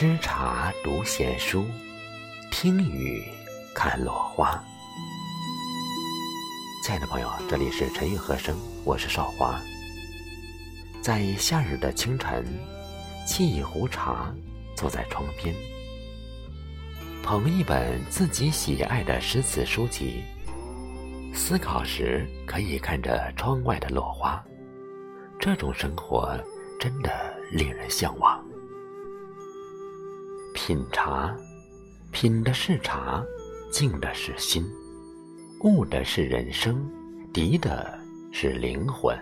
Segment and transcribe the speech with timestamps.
[0.00, 1.66] 吃茶读闲书，
[2.52, 3.20] 听雨
[3.74, 4.62] 看落花。
[6.84, 9.60] 亲爱的朋友，这里是陈韵和声，我是少华。
[11.02, 12.46] 在夏日的清晨，
[13.26, 14.32] 沏一壶茶，
[14.76, 15.52] 坐在窗边，
[17.20, 20.22] 捧一本自己喜爱的诗词书籍，
[21.34, 24.40] 思考时可以看着窗外的落花，
[25.40, 26.38] 这种生活
[26.78, 27.10] 真的
[27.50, 28.37] 令人向往。
[30.60, 31.34] 品茶，
[32.10, 33.24] 品的是茶，
[33.70, 34.66] 静的是心，
[35.62, 36.84] 悟的是人生，
[37.32, 37.96] 涤的
[38.32, 39.16] 是灵魂。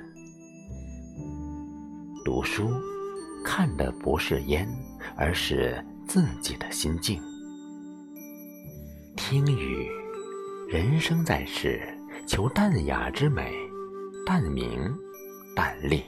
[2.24, 2.70] 读书，
[3.44, 4.66] 看的不是烟，
[5.14, 7.20] 而是自己的心境。
[9.14, 9.86] 听雨，
[10.68, 11.86] 人生在世，
[12.26, 13.52] 求淡雅之美，
[14.24, 14.90] 淡明，
[15.54, 16.02] 淡丽，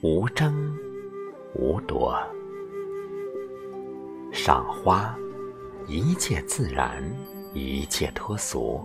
[0.00, 0.74] 无争，
[1.54, 2.18] 无夺。
[4.48, 5.14] 赏花，
[5.86, 7.04] 一切自然，
[7.52, 8.80] 一切脱俗，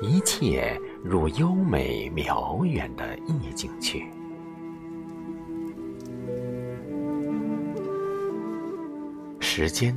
[0.00, 4.08] 一切入优美渺远的意境去。
[9.40, 9.92] 时间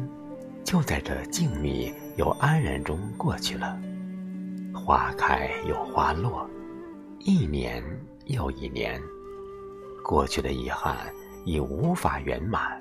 [0.63, 3.79] 就在这静谧又安然中过去了，
[4.73, 6.49] 花开又花落，
[7.19, 7.83] 一年
[8.25, 8.99] 又一年，
[10.03, 10.97] 过去的遗憾
[11.43, 12.79] 已无法圆满。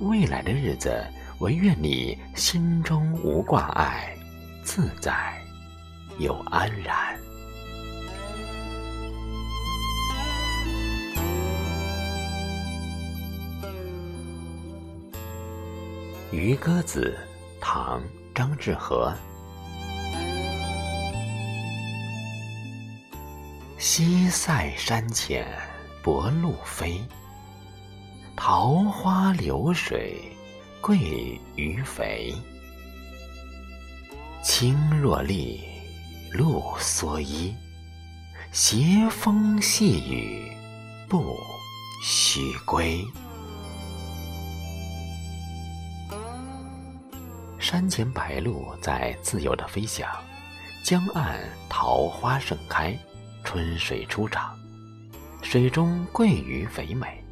[0.00, 1.04] 未来的日子，
[1.40, 4.12] 唯愿你心中无挂碍，
[4.64, 5.40] 自在
[6.18, 7.16] 又安然。
[16.36, 17.16] 《渔歌子》
[17.62, 18.00] 唐·
[18.34, 19.14] 张志和。
[23.78, 25.46] 西塞山前
[26.02, 27.00] 薄鹭飞。
[28.36, 30.36] 桃花流水
[30.80, 32.32] 鳜鱼肥，
[34.42, 35.60] 青箬笠，
[36.32, 37.54] 露蓑衣，
[38.52, 38.76] 斜
[39.10, 40.50] 风细雨
[41.08, 41.36] 不
[42.02, 43.04] 须归。
[47.58, 50.08] 山前白鹭在自由的飞翔，
[50.84, 52.96] 江岸桃花盛开，
[53.44, 54.56] 春水初长，
[55.42, 57.22] 水中鳜鱼肥美。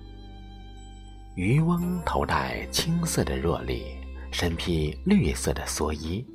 [1.36, 3.84] 渔翁头戴青色的箬笠，
[4.30, 6.26] 身披绿色的蓑衣，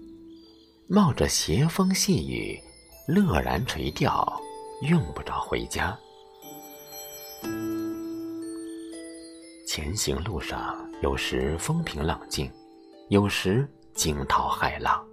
[0.87, 2.61] 冒着斜风细雨，
[3.07, 4.39] 乐然垂钓，
[4.83, 5.97] 用不着回家。
[9.67, 12.47] 前行路上，有时风平浪静，
[13.09, 15.03] 有时惊涛骇浪，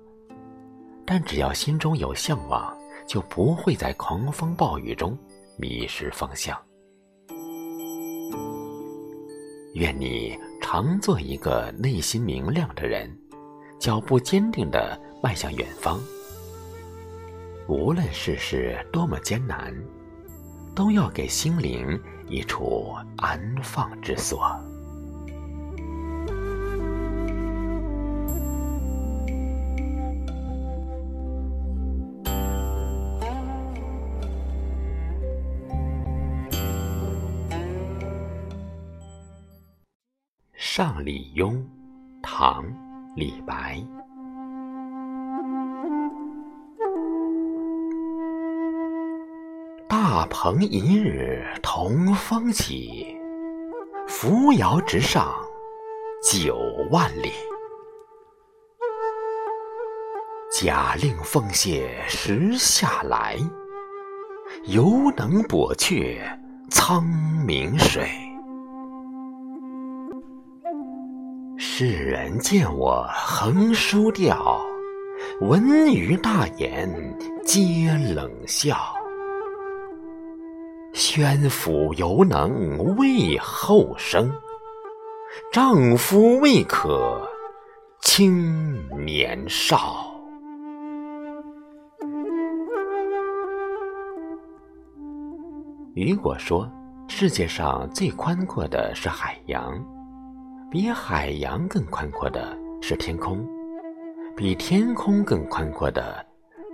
[1.06, 5.18] 但只要心中有向往，就不会在狂风暴雨中
[5.56, 6.60] 迷失方向。
[9.78, 13.16] 愿你常做一个内心明亮的人，
[13.78, 16.00] 脚步坚定地迈向远方。
[17.68, 19.72] 无论世事多么艰难，
[20.74, 21.96] 都要给心灵
[22.26, 24.40] 一处安放之所。
[40.78, 41.54] 《上李邕》
[42.22, 42.62] 唐·
[43.16, 43.82] 李白。
[49.88, 53.18] 大鹏一日同风起，
[54.06, 55.34] 扶摇直上
[56.22, 56.56] 九
[56.92, 57.32] 万里。
[60.52, 63.36] 假令奉谢时下来，
[64.66, 66.22] 犹能簸却
[66.70, 67.04] 苍
[67.44, 68.27] 冥水。
[71.80, 74.60] 世人见我横书调，
[75.42, 76.90] 闻余大言
[77.44, 78.76] 皆冷笑。
[80.92, 84.28] 宣府犹能为后生，
[85.52, 87.24] 丈夫未可
[88.00, 88.74] 轻
[89.06, 90.12] 年少。
[95.94, 96.68] 雨果说
[97.06, 99.80] ：“世界上最宽阔的是海洋。”
[100.70, 103.42] 比海洋更宽阔的是天空，
[104.36, 106.22] 比天空更宽阔的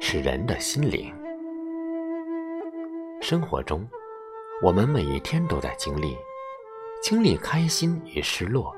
[0.00, 1.14] 是人的心灵。
[3.20, 3.86] 生活中，
[4.64, 6.16] 我们每一天都在经历，
[7.00, 8.74] 经历开心与失落，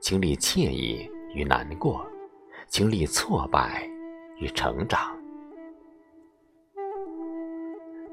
[0.00, 2.06] 经历惬意与难过，
[2.66, 3.86] 经历挫败
[4.38, 5.14] 与成长。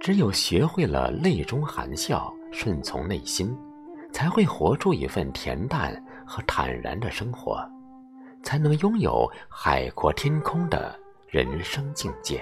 [0.02, 3.58] 只有学会了泪中含笑，顺从内心，
[4.12, 6.04] 才会活出一份恬淡。
[6.32, 7.62] 和坦然的生活，
[8.42, 10.98] 才能拥有海阔天空的
[11.28, 12.42] 人生境界。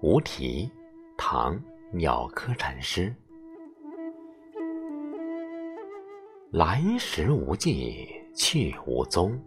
[0.00, 0.68] 无题，
[1.16, 1.56] 唐，
[1.92, 3.14] 鸟窠禅师。
[6.50, 9.40] 来时无迹，去无踪。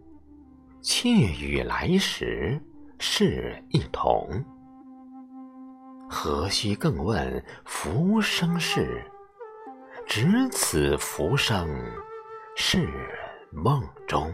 [0.82, 2.58] 去与来时
[3.00, 4.30] 是一同。
[6.14, 9.02] 何须更问浮生事？
[10.06, 11.70] 只此浮生
[12.58, 12.86] 是
[13.50, 14.30] 梦中。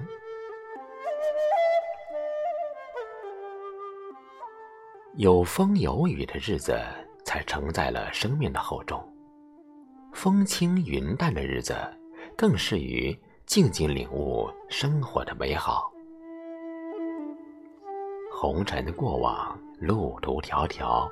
[5.18, 6.76] 有风有雨的日子，
[7.24, 9.00] 才承载了生命的厚重；
[10.14, 11.76] 风轻云淡的日子，
[12.36, 13.16] 更适于
[13.46, 15.92] 静静领悟生活的美好。
[18.32, 21.08] 红尘的过往，路途迢迢，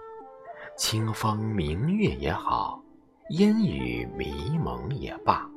[0.78, 2.84] 清风明月也好，
[3.30, 5.50] 烟雨迷蒙也罢，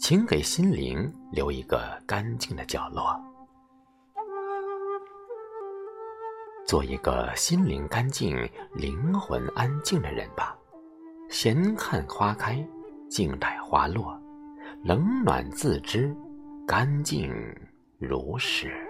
[0.00, 3.16] 请给心灵留一个干净的角落。
[6.66, 8.36] 做一个心灵干净、
[8.74, 10.56] 灵魂安静的人吧。
[11.28, 12.66] 闲看花开，
[13.08, 14.20] 静待花落，
[14.82, 16.12] 冷暖自知，
[16.66, 17.32] 干净
[17.98, 18.89] 如是。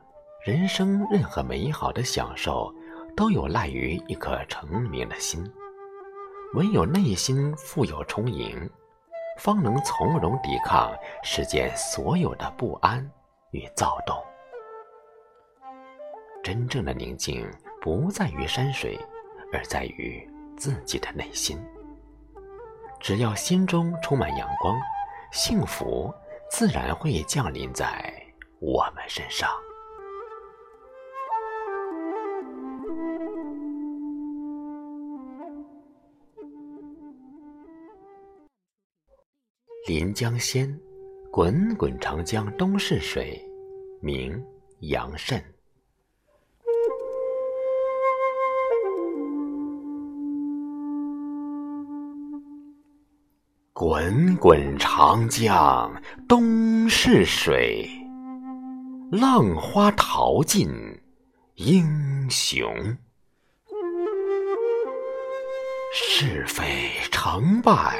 [0.43, 2.73] 人生任何美好的享受，
[3.15, 5.43] 都有赖于一颗澄明的心。
[6.55, 8.69] 唯有内心富有充盈。”
[9.39, 10.93] 方能从容抵抗
[11.23, 13.09] 世间所有的不安
[13.51, 14.15] 与躁动。
[16.43, 17.49] 真正的宁静
[17.81, 18.99] 不在于山水，
[19.51, 21.57] 而在于自己的内心。
[22.99, 24.77] 只要心中充满阳光，
[25.31, 26.13] 幸福
[26.51, 28.13] 自然会降临在
[28.59, 29.49] 我们身上。
[39.87, 40.79] 临江仙，
[41.31, 43.41] 滚滚长江东逝水，
[43.99, 44.39] 名
[44.81, 45.43] 杨慎。
[53.73, 55.91] 滚滚长江
[56.29, 57.89] 东逝水，
[59.11, 60.69] 浪花淘尽
[61.55, 62.71] 英雄。
[65.91, 67.99] 是非成败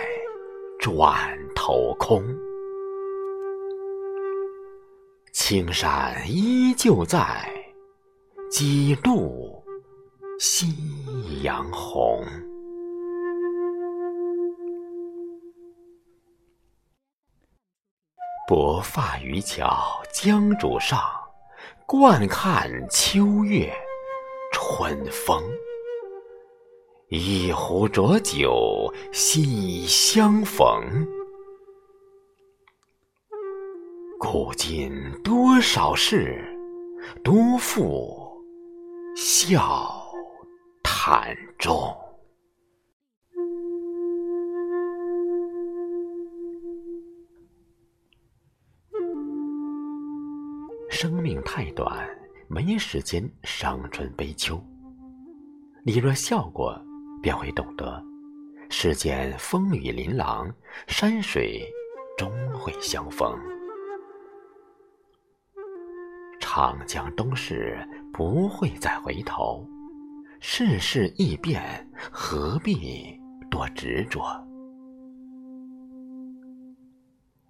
[0.80, 1.36] 转。
[1.64, 2.24] 头空，
[5.32, 7.54] 青山依旧在，
[8.50, 9.64] 几度
[10.40, 10.66] 夕
[11.44, 12.26] 阳红。
[18.48, 21.00] 薄发渔樵江渚上，
[21.86, 23.72] 惯看秋月
[24.52, 25.40] 春风。
[27.10, 31.21] 一壶浊酒喜相逢。
[34.24, 36.46] 古今多少事，
[37.24, 38.32] 多付
[39.16, 40.00] 笑
[40.84, 41.76] 谈中。
[50.92, 52.08] 生命太短，
[52.48, 54.64] 没时间伤春悲秋。
[55.84, 56.80] 你若笑过，
[57.24, 58.02] 便会懂得，
[58.70, 60.54] 世间风雨琳琅，
[60.88, 61.68] 山水
[62.20, 63.36] 终会相逢。
[66.54, 67.80] 长江东逝，
[68.12, 69.66] 不会再回头。
[70.42, 73.18] 世事易变，何必
[73.50, 74.22] 多执着？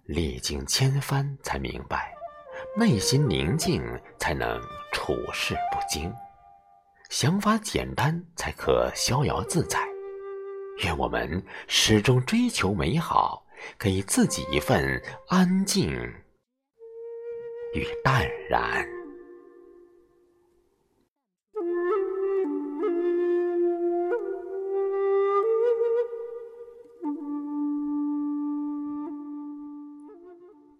[0.04, 2.14] 历经千帆，才明白，
[2.78, 3.82] 内心宁静，
[4.20, 4.60] 才能
[4.92, 6.08] 处事不惊；
[7.10, 9.80] 想法简单，才可逍遥自在。
[10.84, 13.44] 愿我们始终追求美好，
[13.76, 15.92] 给自己一份安静。
[17.74, 18.86] 与淡然。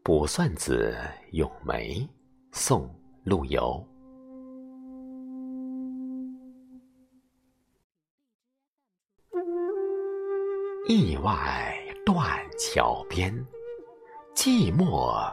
[0.03, 0.95] 卜算子·
[1.37, 2.07] 咏梅，
[2.53, 2.83] 宋·
[3.25, 3.83] 陆游。
[10.87, 12.21] 驿外断
[12.59, 13.33] 桥边，
[14.35, 15.33] 寂寞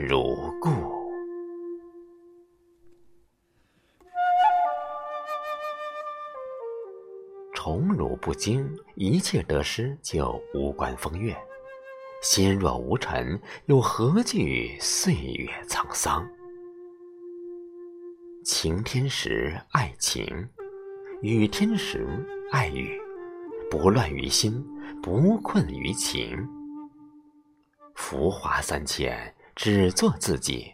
[0.00, 0.70] 如故。
[7.52, 11.36] 宠辱不惊，一切得失就无关风月。
[12.22, 16.24] 心若无尘，又何惧岁月沧桑？
[18.44, 20.48] 晴天时爱晴，
[21.22, 22.06] 雨天时
[22.52, 22.96] 爱雨，
[23.68, 24.64] 不乱于心，
[25.02, 26.48] 不困于情。
[27.96, 30.72] 浮华三千，只做自己；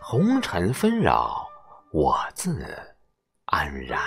[0.00, 1.44] 红尘纷扰，
[1.90, 2.64] 我自
[3.46, 4.00] 安然。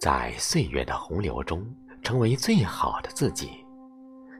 [0.00, 1.62] 在岁月的洪流中。
[2.02, 3.64] 成为最好的自己，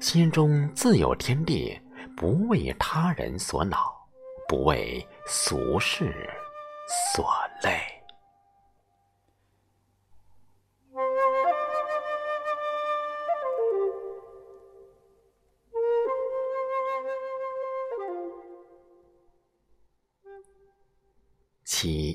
[0.00, 1.80] 心中自有天地，
[2.16, 3.94] 不为他人所恼，
[4.48, 6.12] 不为俗事
[7.14, 7.32] 所
[7.62, 7.91] 累。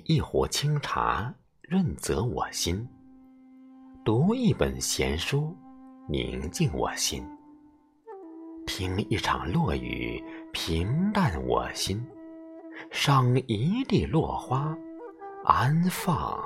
[0.09, 1.33] 一壶清茶，
[1.63, 2.87] 润泽我心。
[4.05, 5.53] 读一本闲书，
[6.07, 7.21] 宁静我心；
[8.65, 10.23] 听一场落雨，
[10.53, 11.97] 平淡我心；
[12.89, 14.73] 赏一地落花，
[15.43, 16.41] 安放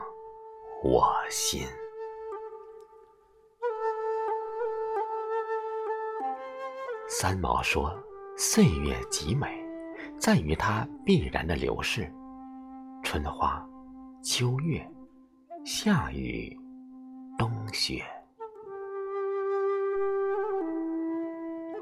[0.83, 1.61] 我心。
[7.07, 7.95] 三毛说
[8.35, 9.63] ：“岁月极美，
[10.17, 12.11] 在于它必然的流逝。
[13.11, 13.61] 春花、
[14.23, 14.81] 秋月、
[15.65, 16.57] 夏雨。”
[17.37, 18.01] 冬雪，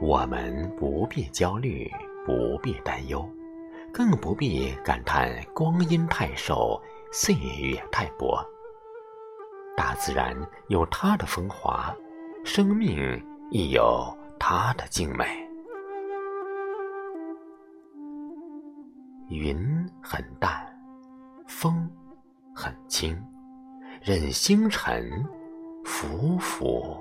[0.02, 1.88] 我们不必焦虑，
[2.26, 3.30] 不必担忧，
[3.94, 6.82] 更不必感叹光阴太瘦，
[7.12, 8.44] 岁月太薄。
[9.78, 10.36] 大自然
[10.70, 11.96] 有它的风华，
[12.44, 14.04] 生命亦有
[14.40, 15.28] 它的静美。
[19.30, 19.56] 云
[20.02, 20.69] 很淡，
[21.50, 21.90] 风
[22.56, 23.20] 很轻，
[24.02, 25.12] 任星辰。
[25.84, 26.96] 浮浮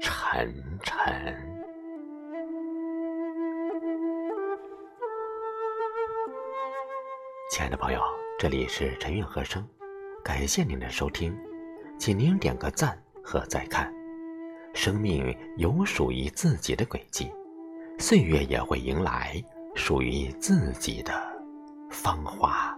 [0.00, 1.34] 沉沉。
[7.50, 8.00] 亲爱的朋友，
[8.38, 9.66] 这里是陈韵和声，
[10.22, 11.36] 感谢您的收听，
[11.98, 13.92] 请您点个赞和再看。
[14.72, 17.32] 生命有属于自己的轨迹，
[17.98, 19.42] 岁月也会迎来
[19.74, 21.12] 属于自己的
[21.90, 22.75] 芳华。